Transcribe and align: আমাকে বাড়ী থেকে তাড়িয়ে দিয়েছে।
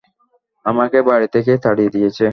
আমাকে 0.65 0.97
বাড়ী 1.01 1.27
থেকে 1.27 1.53
তাড়িয়ে 1.63 1.93
দিয়েছে। 1.95 2.25